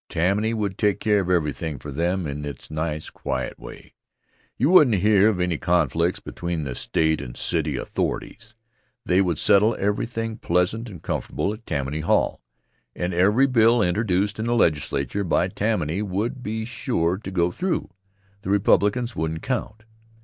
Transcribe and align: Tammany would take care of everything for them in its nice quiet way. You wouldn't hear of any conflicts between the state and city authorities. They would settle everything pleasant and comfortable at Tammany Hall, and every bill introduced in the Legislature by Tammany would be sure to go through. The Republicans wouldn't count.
Tammany 0.09 0.51
would 0.51 0.79
take 0.79 0.99
care 0.99 1.19
of 1.19 1.29
everything 1.29 1.77
for 1.77 1.91
them 1.91 2.25
in 2.25 2.43
its 2.43 2.71
nice 2.71 3.11
quiet 3.11 3.59
way. 3.59 3.93
You 4.57 4.71
wouldn't 4.71 4.95
hear 5.03 5.29
of 5.29 5.39
any 5.39 5.59
conflicts 5.59 6.19
between 6.19 6.63
the 6.63 6.73
state 6.73 7.21
and 7.21 7.37
city 7.37 7.75
authorities. 7.75 8.55
They 9.05 9.21
would 9.21 9.37
settle 9.37 9.77
everything 9.79 10.37
pleasant 10.39 10.89
and 10.89 11.03
comfortable 11.03 11.53
at 11.53 11.67
Tammany 11.67 11.99
Hall, 11.99 12.41
and 12.95 13.13
every 13.13 13.45
bill 13.45 13.83
introduced 13.83 14.39
in 14.39 14.45
the 14.45 14.55
Legislature 14.55 15.23
by 15.23 15.49
Tammany 15.49 16.01
would 16.01 16.41
be 16.41 16.65
sure 16.65 17.19
to 17.19 17.29
go 17.29 17.51
through. 17.51 17.91
The 18.41 18.49
Republicans 18.49 19.15
wouldn't 19.15 19.43
count. 19.43 19.83